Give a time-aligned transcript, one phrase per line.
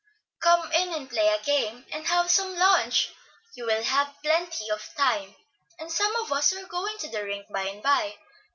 [0.39, 3.11] "Come in and play a game, and have some lunch.
[3.53, 5.35] You will have plenty of time,
[5.77, 8.15] and some of us are going to the rink by and by.